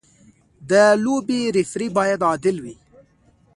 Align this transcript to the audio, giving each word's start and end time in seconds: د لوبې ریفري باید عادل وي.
د 0.69 0.71
لوبې 1.03 1.39
ریفري 1.55 1.87
باید 1.97 2.19
عادل 2.29 2.57
وي. 2.63 2.75